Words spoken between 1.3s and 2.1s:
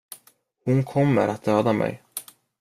döda mig.